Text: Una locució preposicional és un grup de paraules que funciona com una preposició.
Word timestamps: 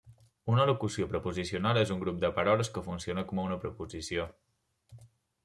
Una 0.51 0.63
locució 0.69 1.07
preposicional 1.11 1.79
és 1.81 1.91
un 1.97 1.99
grup 2.05 2.17
de 2.23 2.33
paraules 2.39 2.73
que 2.79 2.85
funciona 2.89 3.27
com 3.33 3.43
una 3.45 3.61
preposició. 3.67 4.27